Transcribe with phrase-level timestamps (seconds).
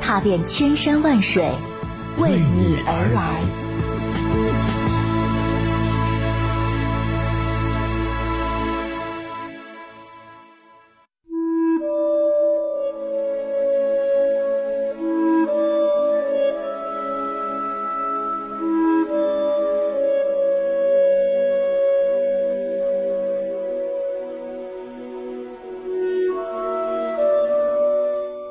[0.00, 1.44] 踏遍千山万水，
[2.18, 3.69] 为你而来。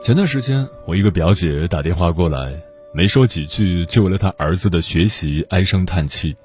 [0.09, 2.59] 前段时间，我一个表姐打电话过来，
[2.91, 6.35] 没说几句，就为了她儿子的学习唉声叹气。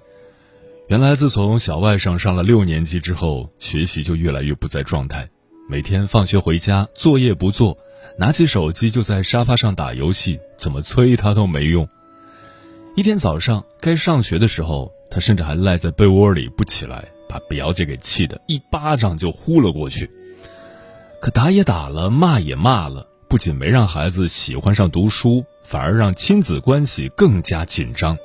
[0.89, 5.27] 原来，自从小外甥上了六年级之后，学习就越来越不在状态，
[5.67, 7.79] 每天放学回家，作业不做，
[8.19, 11.89] 拿起手机就在沙发上打游戏，怎么催他都没用。
[12.97, 20.11] 一天早上该上学的时候，他甚至还赖在被窝里不起来，把表姐给气得一巴掌就呼了过去。
[21.19, 23.09] 可打也打了，骂也骂了。
[23.35, 28.17] 不仅没让孩子喜欢上读书，反而让亲子关系更加紧张。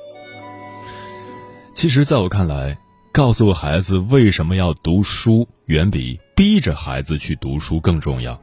[1.74, 2.78] 其实，在我看来，
[3.10, 8.40] 告诉孩子为什么要读书，远比逼着孩子去读书更重要。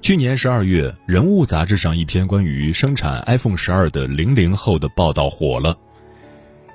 [0.00, 5.76] 去年十二月，《人物》杂志上一篇关于生产 iPhone 十二的零零后的报道火了。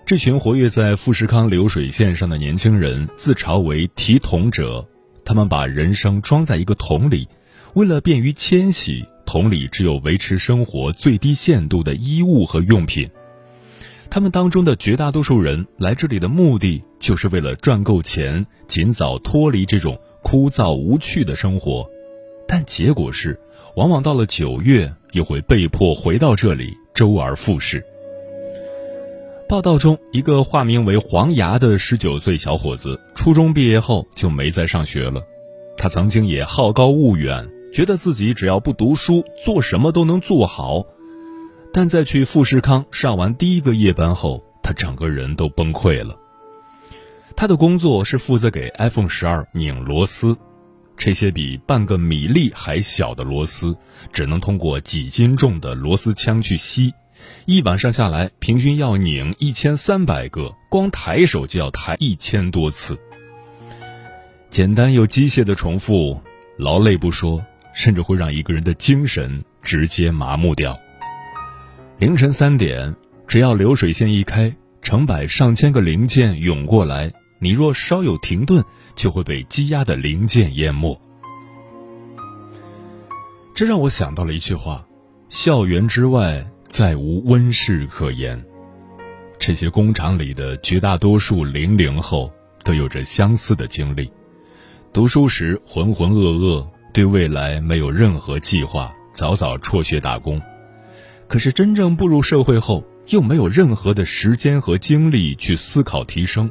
[0.06, 4.88] 这群活跃在富士康流水线上的年轻人自嘲为“提桶者”，
[5.26, 7.28] 他们把人生装在一个桶里。
[7.76, 13.10] 为了便于迁徙，桶里只有维持生活最低限度的衣物和用品。
[14.10, 21.86] 他们当中的绝大多数人来这里的目的，就是为了赚够钱，尽早脱离这种枯燥无趣的生活。
[22.48, 23.38] 但结果是，
[23.76, 27.84] 往往到了九月，又会被迫回到这里，周而复始。
[29.50, 35.22] 报道中，一个化名为黄牙的十九岁小伙子，初中毕业后就没再上学了。
[35.76, 37.46] 他曾经也好高骛远。
[37.76, 40.86] 觉得自己只要不读书，做什么都能做好，
[41.74, 46.18] 但在去富士康上完第一个夜班后，他整个人都崩溃了。
[47.36, 50.38] 他的工作是负责给 iPhone 十二拧螺丝，
[50.96, 53.78] 这些比半个米粒还小的螺丝，
[54.14, 56.94] 只能通过几斤重的螺丝枪去吸，
[57.46, 62.98] 一晚上下来，平均要拧一千三百个，光抬手就要抬一千多次。
[64.50, 66.18] 简单又机械的重复，
[66.58, 67.46] 劳累不说。
[67.76, 70.76] 甚至会让一个人的精神直接麻木掉。
[72.00, 72.96] 凌晨三点，
[73.28, 78.64] 只要流水线一开，成百上千个零件涌过来，你若稍有停顿，
[78.96, 81.00] 就会被积压的零件淹没。
[83.54, 84.86] 这让我想到了一句话：
[85.30, 88.44] 校园之外再无温室可言。
[89.38, 92.32] 这些工厂里的绝大多数零零后
[92.64, 94.12] 都有着相似的经历，
[94.92, 96.68] 读书时浑浑噩噩。
[96.96, 100.42] 对未来没有任何计划，早早辍学打工，
[101.28, 106.50] 可是真正步入社会后，又没有任何的时间和精力去思考提升，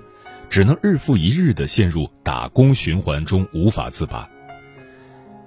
[0.51, 4.29] 只能日复一日的陷入打工循环中无法自拔。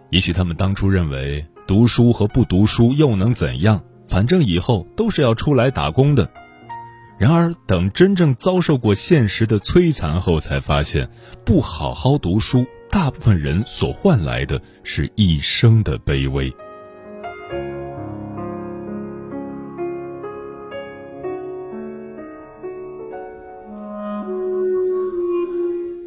[0.09, 6.28] 也许他们当初认为读书和不读书又能怎样，反正以后都是要出来打工的。
[7.19, 11.08] 然而，等真正遭受过现实的摧残后，才发现
[11.46, 12.66] 不好好读书。
[12.89, 16.53] 大部分人所换来的是一生的卑微。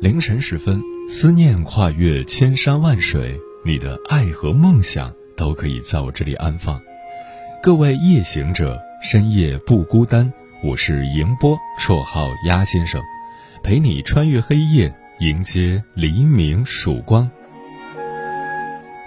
[0.00, 6.80] 凌晨时分，思念跨越千山万水，你的爱和梦想都可以在我这里安放。
[7.62, 10.32] 各位夜行者，深夜不孤单。
[10.62, 13.02] 我是迎波，绰号鸭先生，
[13.62, 14.94] 陪你穿越黑夜。
[15.20, 17.30] 迎接黎明曙光。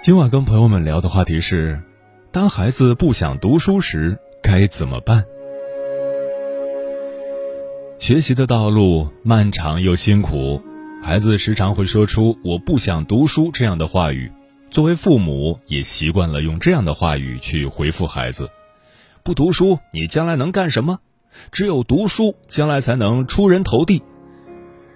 [0.00, 1.82] 今晚跟朋友们聊的话题是：
[2.30, 5.24] 当孩子不想读书时该怎么办？
[7.98, 10.62] 学习的道路漫长又辛苦，
[11.02, 14.30] 孩子时常会说出“我不想读书”这样的话语。
[14.70, 18.48] 作为父母，也习惯了用这样的话语去回复孩子
[19.24, 21.00] ：“不读书，你将来能干什么？
[21.50, 24.04] 只有读书，将来才能出人头地。”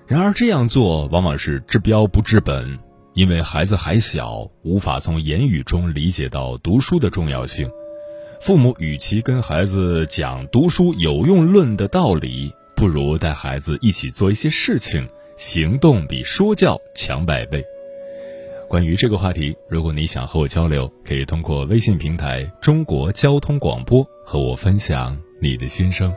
[0.08, 2.78] 然而这样做往往是治标不治本，
[3.12, 7.70] 因为孩子还小，无法从言语中理解到读书的重要性。
[8.40, 15.06] 父母与其跟孩子讲读书有用论的道理，不如带孩子一起做一些事情，
[15.36, 17.62] 行动比说教强百倍。
[18.66, 26.10] 关于这个话题，如果你想和我交流，可以通过微信平台“中国交通广播”和我分享你的心声。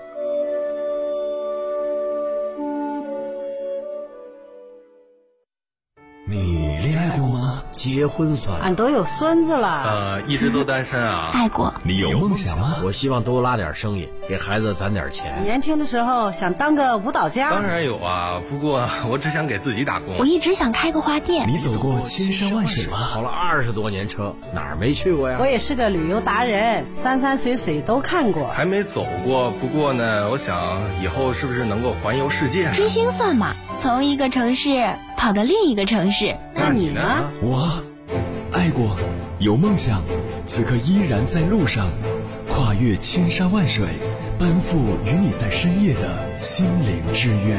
[6.32, 7.62] 你恋爱过吗？
[7.74, 9.84] 结婚算俺都有孙子了。
[9.84, 11.30] 呃，一直都单身啊。
[11.34, 11.74] 爱过。
[11.84, 12.78] 你有梦想吗？
[12.84, 15.44] 我希望多拉点生意，给孩子攒点钱。
[15.44, 17.50] 年轻的时候想当个舞蹈家。
[17.52, 20.18] 当然有啊，不过我只想给自己打工。
[20.18, 21.48] 我一直想开个花店。
[21.48, 22.98] 你走过千山万水吗？
[23.14, 25.38] 跑了二十多年车，哪儿没去过呀？
[25.40, 28.48] 我也是个旅游达人，山山水水都看过。
[28.50, 32.72] 还没走过，不过呢，我想以后是不是能够环游世界？
[32.72, 33.56] 追星算吗？
[33.80, 36.38] 从一个城市跑到另一个城市。
[36.54, 37.02] 那你呢？
[37.42, 37.82] 我
[38.52, 38.96] 爱过，
[39.40, 40.04] 有梦想，
[40.46, 41.90] 此刻依然在路上，
[42.50, 43.88] 跨越千山万水，
[44.42, 47.56] 奔赴与你在深夜的心灵之约。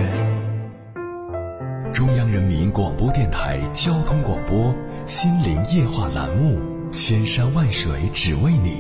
[1.93, 4.59] 中央人民广播电台交通广播
[5.07, 6.59] 《心灵夜话》栏目，
[6.91, 8.79] 千山万水只为你，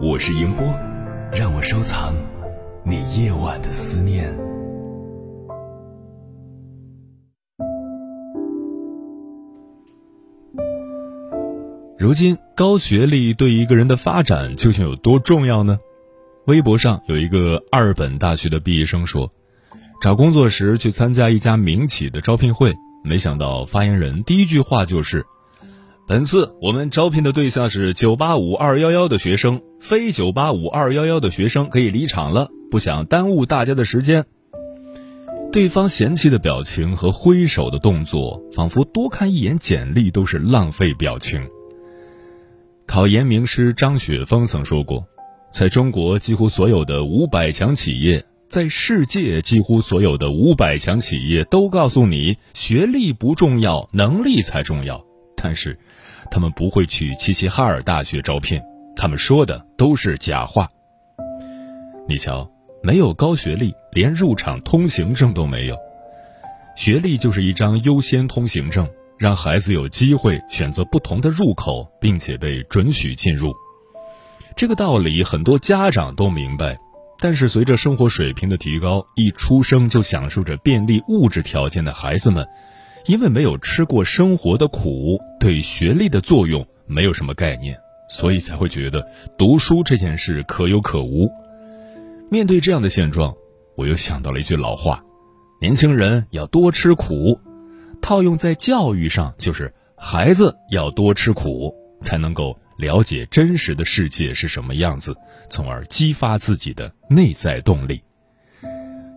[0.00, 0.64] 我是迎波，
[1.34, 2.14] 让我收藏
[2.82, 4.34] 你夜晚的思念。
[11.98, 15.78] 如今，高学历对一个人的发展究竟有多重要呢？
[16.46, 19.32] 微博上有一个二本大学的毕业生说，
[20.02, 25.24] 找工作时去参加一家民企的招聘会，没想到发言人第一句话就是
[26.06, 34.26] ：“本次我们招聘的对象是九八五二幺幺的学生，非九八五二幺幺的学生可以离场了，不想耽误大家的时间。”
[35.50, 41.48] 对方嫌弃的表情和挥手的动作，仿佛多看一眼简历都是浪费表情。
[42.86, 45.06] 考研名师张雪峰曾说过，
[45.54, 55.00] 在中国几乎所有的五百强企业，在世界几乎所有的五百强企业都告诉你，学历不重要，能力才重要。
[55.36, 55.78] 但是，
[56.28, 58.60] 他们不会去齐齐哈尔大学招聘，
[58.96, 60.68] 他们说的都是假话。
[62.08, 62.50] 你瞧，
[62.82, 65.76] 没有高学历，连入场通行证都没有。
[66.74, 68.88] 学历就是一张优先通行证。
[69.16, 73.54] 让孩子有机会选择不同的入口，并且被准许进入。
[74.56, 76.78] 这个道理很多家长都明白，
[77.18, 82.46] 但是随着生活水平的提高，一出生就享受着便利物质条件的孩子们，
[83.06, 87.76] 因为没有吃过生活的苦，对学历的作用没有什么概念，
[88.08, 89.04] 所以才会觉得
[89.36, 91.28] 读书这件事可有可无。
[92.30, 93.34] 面对这样的现状，
[93.76, 95.02] 我又想到了一句老话：
[95.60, 97.40] 年轻人要多吃苦。
[98.00, 101.74] 套用在教育上，就是孩子要多吃苦，
[102.04, 105.16] 才能够了解真实的世界是什么样子，
[105.50, 108.00] 从而激发自己的内在动力。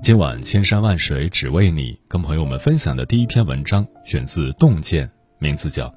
[0.02, 5.08] 今晚千山万水只为你，跟朋友们分享的第一篇文章选自《洞见》，
[5.38, 5.88] 名字叫《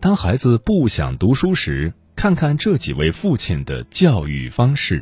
[0.00, 5.00] 当孩子不想读书时，看看这几位父亲的教育方式》，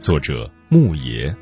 [0.00, 1.34] 作者木爷。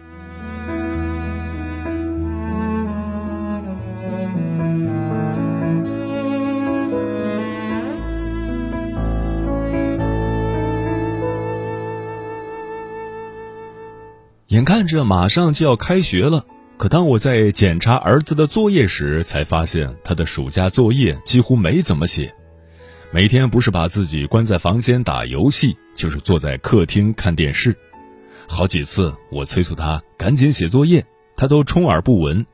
[14.59, 16.45] 眼看着马上就要开学了，
[16.79, 22.35] 可当我在检查儿子的作业时，才发现他的暑假作业几乎没怎么写。
[23.13, 27.77] 每天不是把自己关在房间打游戏，就是坐在客厅看电视。
[28.49, 32.45] 好几次我催促他赶紧写作业，他都充耳不闻。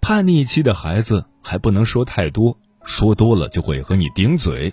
[0.00, 4.72] 叛逆期的孩子还不能说太多，说多了就会和你顶嘴。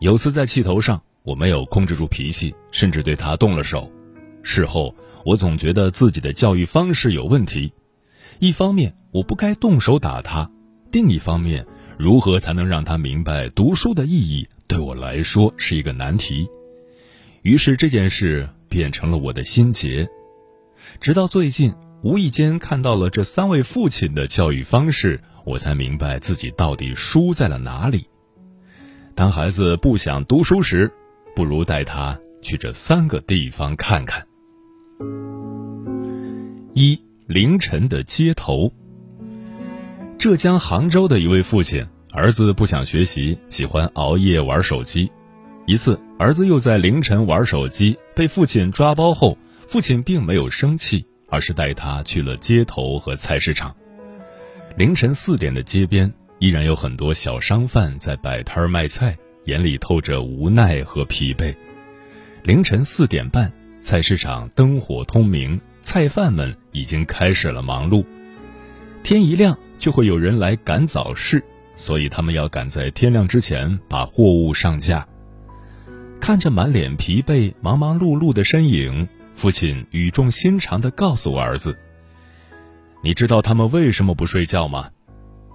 [0.00, 3.90] 有次在气头上，我没有控制住脾气，甚至对他动了手。
[4.46, 4.94] 事后。
[5.28, 7.72] 我总觉得自己的教育方式有问题，
[8.38, 10.48] 一方面我不该动手打他，
[10.92, 11.66] 另一方面，
[11.98, 16.46] 如何才能让他明白读书的意义，对我来说是一个难题。
[17.42, 20.08] 于是这件事变成了我的心结。
[21.00, 21.74] 直到最近
[22.04, 28.08] 无意间看到了这三位父亲的教育方式，我才明白自己到底输在了哪里。
[29.16, 30.88] 当孩子不想读书时，
[31.34, 34.24] 不如带他去这三个地方看看。
[36.74, 38.72] 一凌晨的街头。
[40.18, 45.10] 浙江杭州的一位父亲，儿子不想学习，喜欢熬夜玩手机。
[45.66, 49.36] 一次，儿子又在凌晨玩手机，被父亲抓包后，
[49.66, 53.74] 父亲并没有生气，而是带他去了街头和菜市场。
[54.76, 61.54] 凌晨四点的街边，依然有很多小商贩在摆摊卖菜，眼里透着无奈和疲惫。
[62.44, 63.52] 凌晨四点半，
[63.86, 68.04] 菜市场灯火通明，菜贩们已经开始了忙碌。
[69.04, 71.40] 天一亮，就会有人来赶早市，
[71.76, 75.06] 所以他们要赶在天亮之前把货物上架。
[76.20, 81.78] 看着满脸疲惫、忙忙碌碌的身影，父亲语重心长地告诉儿子
[83.04, 84.90] ：“你知道他们为什么不睡觉吗？”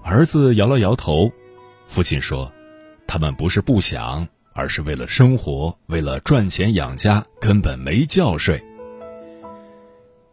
[0.06, 1.30] 儿子摇了摇头。
[1.86, 2.50] 父亲说
[3.06, 8.64] ：“他们不是不想。”而是为了生活，为了赚钱养家，根本没觉睡。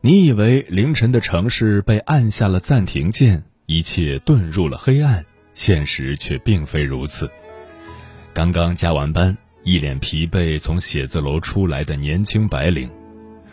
[0.00, 7.30] 你以为凌晨的城市被按下了暂停键，一切遁入了黑暗，现实却并非如此。
[8.32, 12.88] 刚刚加完班，一脸疲惫从写字楼出来的年轻白领，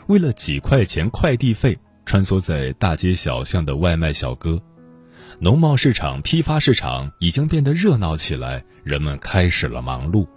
[0.07, 4.61] 为了几块钱快递费，穿梭在大街小巷的外卖小哥，
[5.39, 10.27] 农贸市场、批发市场已经变得热闹起来，人们开始了忙碌。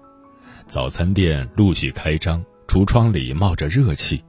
[0.69, 4.23] 早餐店陆续开张，橱窗里冒着热气，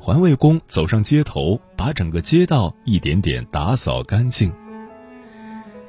[0.00, 4.50] 环卫工走上街头，把整个街道一点点打扫干净。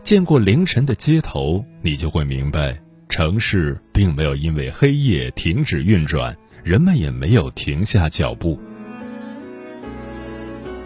[0.03, 2.77] 见过凌晨的街头，你就会明白，
[3.07, 8.59] 城市并没有因为黑夜停止运转，人们也没有停下脚步。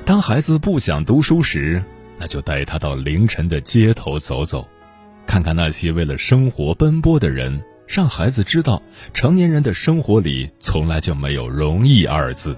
[0.06, 1.84] 当孩子不想读书时，
[2.20, 4.68] 那就带他到凌晨的街头走走，
[5.26, 7.60] 看看那些为了生活奔波的人。
[7.92, 8.82] 让孩子知道，
[9.14, 12.58] 成年人的生活里从来就没有“容易”二字。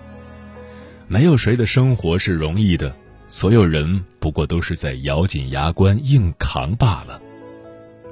[1.07, 2.95] 没有谁的生活是容易的，
[3.27, 7.19] 所有人不过都是在咬紧牙关硬扛罢了。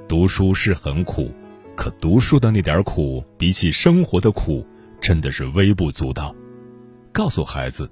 [0.10, 1.32] 读书是很苦，
[1.75, 4.66] 可读书的那点苦，比起生活的苦，
[5.00, 6.36] 真的是微不足道。
[7.12, 7.88] 告诉孩子，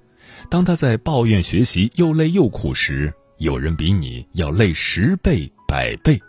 [0.50, 6.20] 当他在抱怨学习又累又苦时，有人比你要累十倍、百倍。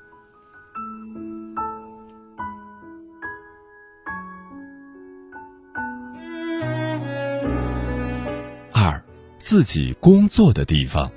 [9.51, 11.11] 自己工作的地方。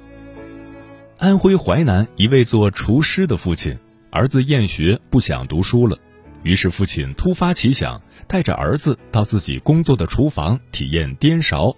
[1.20, 3.78] 安徽淮南一位做厨师的父亲，
[4.10, 5.96] 儿子厌学不想读书了，
[6.42, 11.76] 于是父亲突发奇想，带着儿子到自己工作的厨房体验颠勺。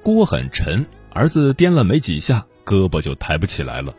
[0.00, 3.92] 锅很沉，儿子颠了没几下，胳膊就抬不起来了。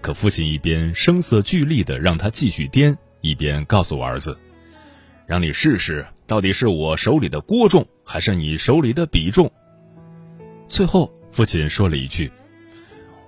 [0.00, 4.38] 可父亲一边声色俱厉的让他继续颠，一边告诉儿子
[5.26, 9.50] ：“让你试试，到底是我手里的锅重，还是你手里的笔重。”
[10.70, 12.30] 最后，父亲说了一句：“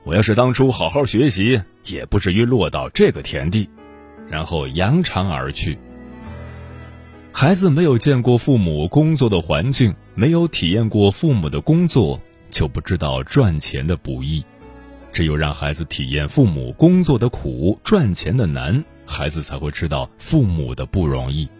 [0.06, 3.68] 我要是当初好好学习，也不至于落到这个田地。”
[4.30, 5.76] 然后扬长而去。
[7.32, 12.18] 孩子没有见过父母工作的环境，没有体验过父母的工作，
[12.48, 14.42] 就不知道赚钱的不易。
[15.12, 21.50] 只有让孩子体验父母工作的苦、赚钱的难，孩子才会知道父母的不容易。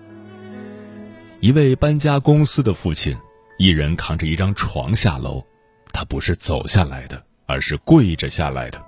[1.41, 3.17] 一位搬家公司的父亲，
[3.59, 5.45] 一人扛着一张床下楼。
[5.93, 8.83] 他不是走下来的，而是跪着下来的。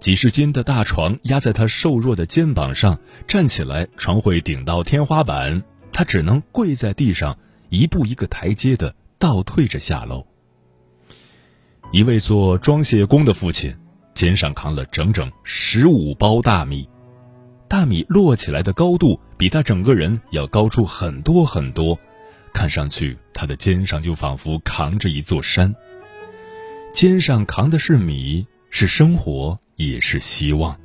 [0.00, 10.26] 几十斤的大床压在他瘦弱的肩膀上，站起来床会顶到天花板，他只能跪在地上，一步一个台阶的倒退着下楼。
[11.92, 13.74] 一位做装卸工的父亲，
[14.14, 16.88] 肩上扛了整整十五包大米，
[17.68, 21.98] 大米摞起来的高度比他整个人要高出很多很多，
[22.52, 25.74] 看上去他的肩上就仿佛扛着一座山。
[26.94, 30.78] 肩上扛的是米，是生活，也是希望。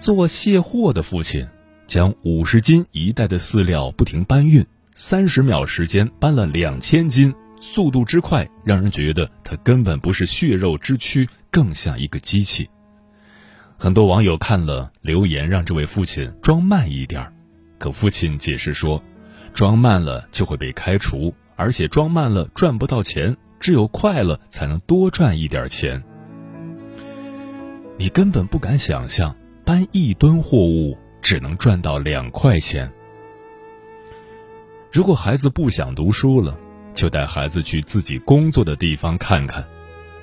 [0.00, 1.46] 做卸货的父亲，
[1.86, 12.68] 将五十斤一袋的饲料不停搬运，三十秒时间搬了两千斤，速度之快，让人觉得他根本不是血肉之躯，更像一个机器。
[13.76, 17.32] 很多网友看了留言，让这位父亲装慢一点儿，
[17.78, 19.00] 可父亲解释说，
[19.52, 23.36] 装慢了就会被开除，而且装慢了赚不到钱。
[23.60, 26.02] 只有快乐才能多赚一点钱。
[27.96, 29.34] 你根本不敢想象，
[29.64, 32.90] 搬一吨货物只能赚到两块钱。
[34.92, 36.58] 如果孩子不想读书了，
[36.94, 39.66] 就带孩子去自己工作的地方看看，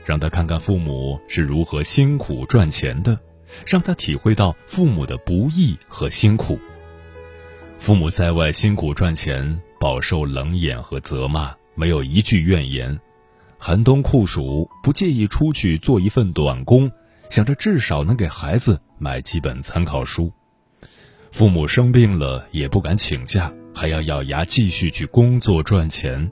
[0.04, 3.20] 让他看看父母是如何辛苦赚钱的，
[3.68, 6.58] 让他体会到父母的不易和辛苦。
[7.78, 12.98] 父母在外辛苦赚钱，饱受冷眼和责骂，没有一句怨言。
[13.68, 16.92] 寒冬酷暑，不介意出去做一份短工，
[17.32, 20.32] 想着至少能给孩子买几本参考书。
[21.32, 26.32] 父母生病了也不敢请假，还要咬牙继续去工作赚钱。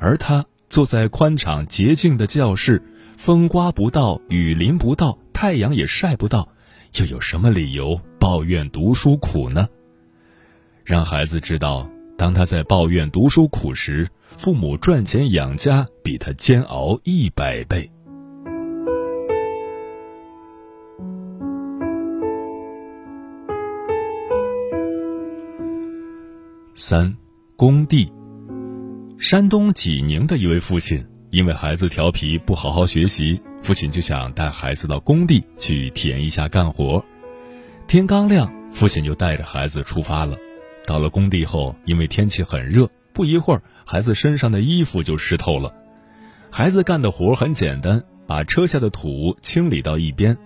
[0.00, 2.82] 而他坐在宽敞洁净的教室，
[3.18, 6.48] 风刮不到，雨淋不到，太阳也晒不到，
[6.94, 9.68] 又有什么理由抱怨读书苦呢？
[10.84, 11.86] 让孩子知道，
[12.16, 17.90] 当他在抱怨读书苦时，父母赚钱养家比他煎熬一百倍。
[26.74, 27.16] 三，
[27.56, 28.12] 工地。
[29.18, 37.02] 山东济宁的一位父亲，因为孩子调皮不好好学习，父亲就想带孩子到工地去体验一下干活。
[37.88, 40.36] 天刚亮，父亲就带着孩子出发了。
[40.86, 45.74] 到了工地后，因为天气很热，不一会儿，孩子身上的衣服就湿透了。
[46.50, 50.36] 孩子干的活很简单，把车下的土清理到一边，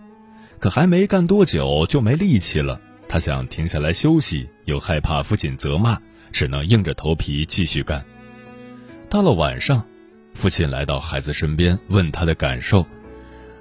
[0.60, 2.80] 可还没干多久就没力气了。
[3.08, 5.98] 他想停下来休息，又害怕父亲责骂。
[6.32, 8.04] 只能硬着头皮继续干。
[9.08, 9.84] 到了晚上，
[10.32, 12.86] 父亲来到孩子身边，问他的感受。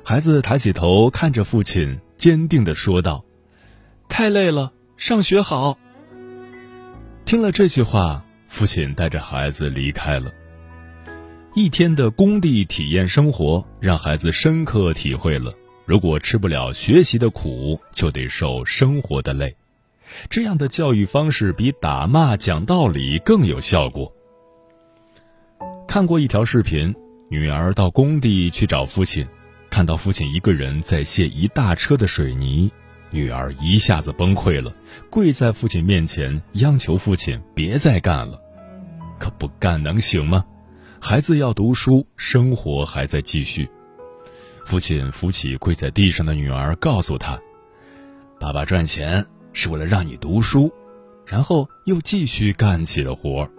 [0.04, 3.26] 孩子抬起头看着父亲，坚定地说道
[4.08, 5.80] ：“太累了，上学好。”
[7.26, 10.30] 听了这句话，父亲带着孩子离开了。
[11.56, 15.54] 一天的工地体验生活，让孩子深刻体会了：
[15.86, 19.56] 如果吃不了学习的苦，就得受生活的累。
[20.30, 24.12] 这样的教育方式比打骂讲道理更有效果。
[25.88, 26.94] 看过一条视频，
[27.30, 29.26] 女儿到工地去找父亲，
[29.70, 32.72] 看到父亲一个人在卸一大车的水泥，
[33.12, 34.74] 女儿一下子崩溃了，
[35.10, 38.40] 跪在父亲面前央求父亲别再干了。
[39.18, 40.46] 可不干能行吗？
[41.02, 43.70] 孩子要读书，生活还在继续。
[44.66, 47.40] 父亲扶起跪在地上的女儿，告诉她
[48.40, 50.72] ：“爸爸赚钱。”是为了让你读书，
[51.26, 53.50] 然后又继续干起了活。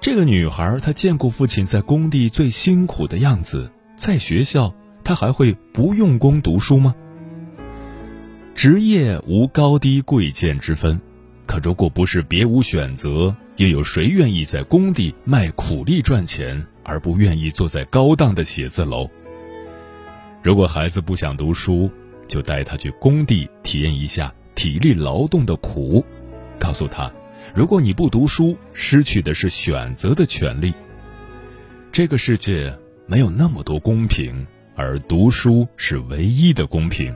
[0.00, 4.74] 这个女孩她见过父亲在工地最辛苦的样子，在学校
[5.04, 6.92] 她还会不用功读书吗？
[8.54, 10.98] 职业无高低贵贱之分，
[11.44, 19.10] 可如果不是别无选择，又有谁愿意在工地卖苦力赚钱，而不愿意坐在高档的写字楼？
[20.40, 21.90] 如果孩子不想读书，
[22.28, 24.32] 就带他去工地体验一下。
[24.54, 26.04] 体力劳动的苦，
[26.60, 27.12] 告诉他：
[27.56, 30.72] 如果你不读书，失去的是选择的权利。
[31.90, 32.72] 这个世界
[33.06, 37.12] 没有那么多公平，而读书是唯一的公平。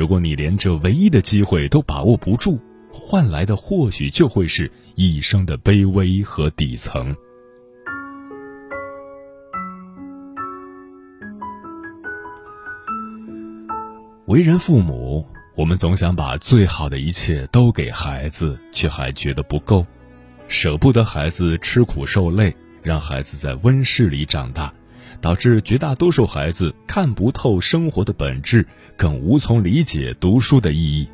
[0.00, 2.58] 如果你连这唯一的机会都把握不住，
[2.90, 7.14] 换来的或许就会是一生的卑微和底层。
[14.24, 15.22] 为人父母。
[15.54, 19.84] 我们总想把最好的一切都给孩子，却还觉得不够，
[20.48, 24.72] 舍不得孩子吃苦受累，让孩子在温室里长大，
[25.20, 31.08] 导致绝大多数孩子看不透生活的本质，更无从理解读书的意义。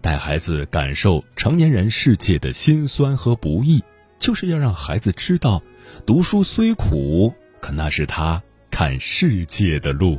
[0.00, 3.82] 带孩子感受成年人世界的辛酸和不易，
[4.18, 5.62] 就是要让孩子知道，
[6.06, 10.18] 读书虽苦，可那是他看世界的路。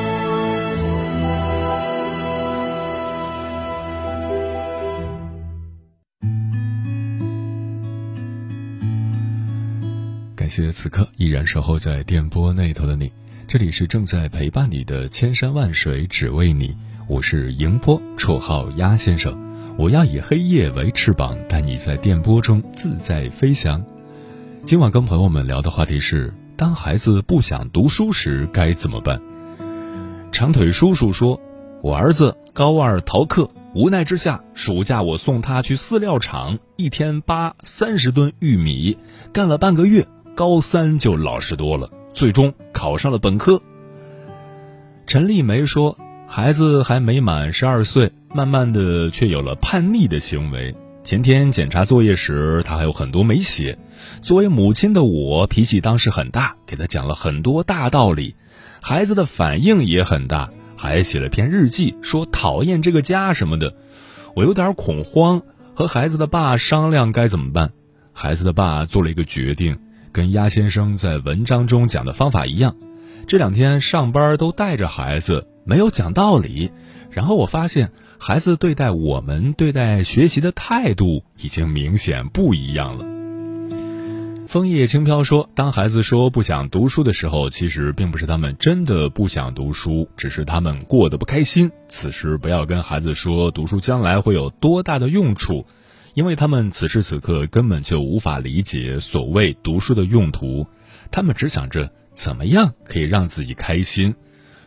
[10.51, 13.09] 谢此刻依然守候在电波那头的你，
[13.47, 16.75] 这里是正在陪伴你的千山万水只为你，
[17.07, 19.33] 我是迎波，绰号鸭先生。
[19.77, 23.81] 我要以黑夜为翅膀，带你在电波中自在飞翔。
[24.65, 29.21] 今晚跟朋友们聊的话题是：当孩子不想读书时该怎么办？
[30.33, 31.39] 长腿叔叔说
[31.81, 38.97] ：“我儿子高二逃课，无奈之下，暑假我送他去饲料厂，一天扒三十吨玉米，
[39.31, 40.05] 干了半个月。”
[40.41, 43.61] 高三就老实多了，最终考上了本科。
[45.05, 50.75] 陈丽梅说：“孩子还没满十二岁，慢慢的却有了叛逆的行为。
[51.03, 53.77] 前天检查作业时，他还有很多没写。
[54.23, 58.33] 作为母亲的我，脾气当时很大，给他讲了很多大道理。
[58.81, 63.75] 孩子的反应也很大，还写了篇日记，说讨厌这个家什么的。
[64.35, 65.43] 我有点恐慌，
[65.75, 67.73] 和孩子的爸商量该怎么办。
[68.11, 69.77] 孩子的爸做了一个决定。”
[70.11, 72.75] 跟鸭先生在文章中讲的方法一样，
[73.27, 76.71] 这两天上班都带着孩子，没有讲道理。
[77.09, 83.05] 然后我发现，孩子对待我们、对待学习的态度已经明显不一样了。
[84.47, 91.71] 枫叶轻飘说：“当孩子说不想读书的时候，其实并不是他们真的不想读书，只是他们过得不开心。
[91.87, 95.65] 此时不要跟孩子说读书将来会有多大的用处，
[96.13, 100.67] 因为他们此时此刻根本就无法理解所谓读书的用途。
[101.09, 104.13] 他们只想着怎么样可以让自己开心。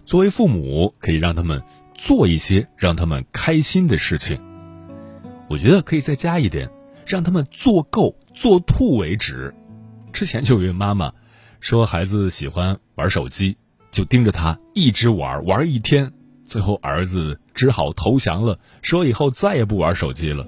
[0.04, 1.62] 作为父母，可以让他们
[1.94, 4.40] 做一些让他们开心的事情。
[5.48, 6.70] 我觉得可以再加一点，
[7.06, 9.54] 让他们做够做吐为止。”
[10.12, 11.12] 之前就有位妈妈
[11.60, 13.56] 说，孩子喜欢玩手机，
[13.90, 16.12] 就盯着他一直玩，玩一天，
[16.46, 20.46] 最后儿子只好投降了，说以后再也不玩手机了。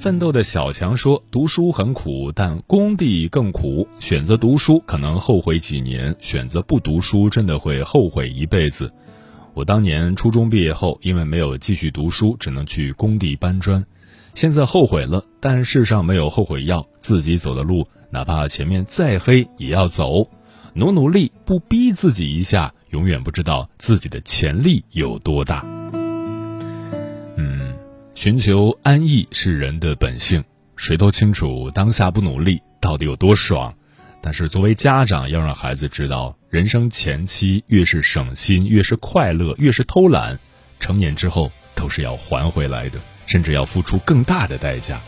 [0.00, 3.88] 奋斗的小强说，读书很苦，但工地更苦。
[3.98, 8.92] 选择读书可能后悔几年，选择不读书真的会后悔一辈子。
[9.54, 13.84] 我当年初中毕业后，因为没有继续读书，只能去工地搬砖，
[14.34, 17.88] 现在后悔了，但世上没有后悔药，自己走的路。
[18.10, 20.30] 哪怕前面再黑也要走，
[20.74, 25.77] 努努力，不逼自己一下，永远不知道自己的潜力有多大。
[28.20, 30.42] 寻求安逸是人的本性，
[30.74, 33.72] 谁都清楚当下不努力到底有多爽。
[34.20, 40.36] 但是作为家长，要让孩子知道，人生前期越是省心，越是快乐，越是偷懒，
[40.80, 45.00] 成年之后都是要还回来的，甚至要付出更大的代价。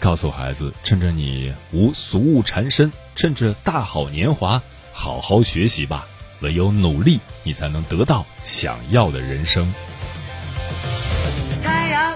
[0.00, 4.60] 告诉孩子，趁着你无俗物缠身，趁着大好年华，
[4.90, 6.08] 好好学习吧。
[6.40, 9.72] 唯有努力，你才能得到想要的人生。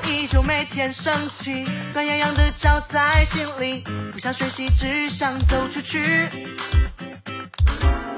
[0.02, 3.84] 依旧每天升起，暖洋洋的照在心里。
[4.12, 6.28] 不想学习，只想走出去。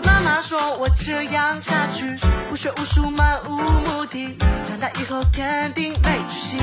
[0.02, 2.16] 妈妈说我这样下去，
[2.48, 4.36] 不学无术，漫无目的，
[4.66, 6.58] 长大以后肯定没出息。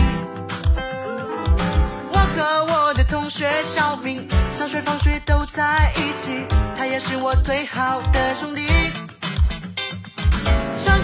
[2.12, 6.45] 我和我的同学小明，上学放学都在一起，
[6.78, 8.72] 他也是我最好的兄弟。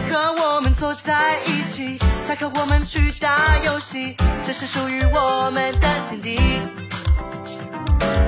[0.09, 6.39] 和我们坐在一起，下课我们去打游戏，这是属于我们的天地。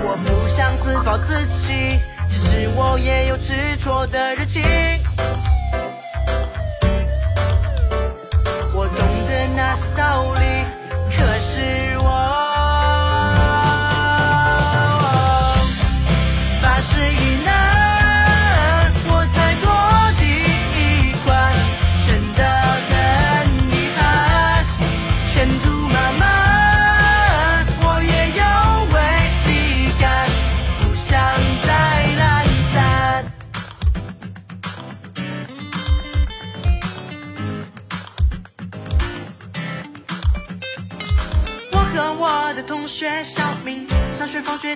[0.03, 4.61] 我不想自暴自弃，其实我也有执着的热情。
[8.73, 10.41] 我懂得那些道理，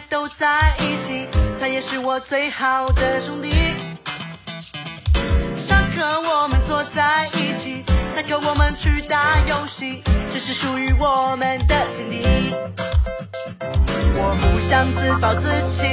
[0.09, 1.27] 都在一起，
[1.59, 3.51] 他也是我最好的兄弟。
[5.57, 12.53] 上课我们坐在一起，下课我们去打游戏，这是属于我们的天地。
[14.17, 15.83] 我不想自暴自弃，